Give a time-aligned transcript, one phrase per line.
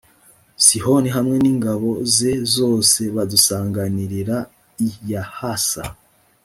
[0.65, 4.37] sihoni hamwe n’ingabo ze zose badusanganirira
[4.87, 5.83] i yahasa